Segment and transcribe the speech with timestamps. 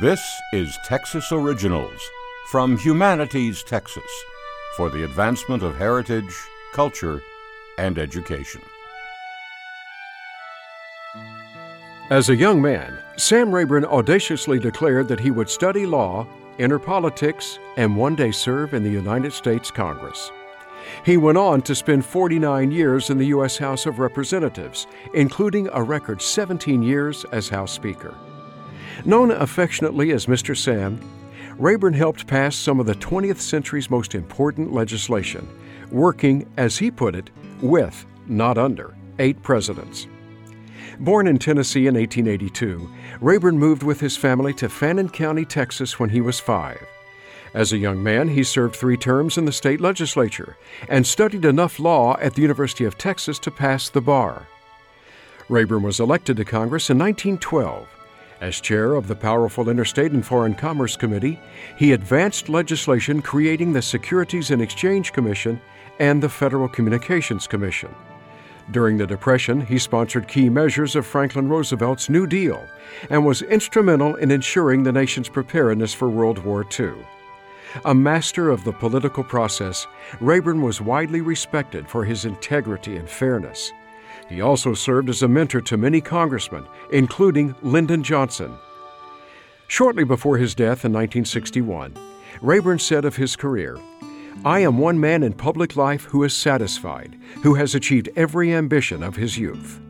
[0.00, 2.10] This is Texas Originals
[2.50, 4.02] from Humanities Texas
[4.76, 6.34] for the advancement of heritage,
[6.72, 7.22] culture,
[7.78, 8.60] and education.
[12.10, 16.26] As a young man, Sam Rayburn audaciously declared that he would study law,
[16.58, 20.32] enter politics, and one day serve in the United States Congress.
[21.04, 23.58] He went on to spend 49 years in the U.S.
[23.58, 28.16] House of Representatives, including a record 17 years as House Speaker.
[29.04, 30.56] Known affectionately as Mr.
[30.56, 31.00] Sam,
[31.58, 35.48] Rayburn helped pass some of the 20th century's most important legislation,
[35.90, 40.08] working, as he put it, with, not under, eight presidents.
[40.98, 42.88] Born in Tennessee in 1882,
[43.20, 46.84] Rayburn moved with his family to Fannin County, Texas when he was five.
[47.52, 50.56] As a young man, he served three terms in the state legislature
[50.88, 54.48] and studied enough law at the University of Texas to pass the bar.
[55.48, 57.88] Rayburn was elected to Congress in 1912.
[58.40, 61.38] As chair of the powerful Interstate and Foreign Commerce Committee,
[61.76, 65.60] he advanced legislation creating the Securities and Exchange Commission
[65.98, 67.94] and the Federal Communications Commission.
[68.70, 72.66] During the Depression, he sponsored key measures of Franklin Roosevelt's New Deal
[73.10, 76.94] and was instrumental in ensuring the nation's preparedness for World War II.
[77.84, 79.86] A master of the political process,
[80.20, 83.72] Rayburn was widely respected for his integrity and fairness.
[84.28, 88.56] He also served as a mentor to many congressmen, including Lyndon Johnson.
[89.68, 91.94] Shortly before his death in 1961,
[92.40, 93.78] Rayburn said of his career,
[94.44, 99.02] I am one man in public life who is satisfied, who has achieved every ambition
[99.02, 99.80] of his youth.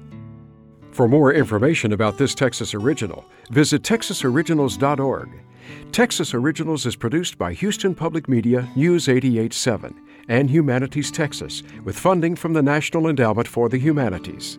[0.93, 5.29] For more information about this Texas Original, visit texasoriginals.org.
[5.91, 12.37] Texas Originals is produced by Houston Public Media News 887 and Humanities Texas with funding
[12.37, 14.59] from the National Endowment for the Humanities.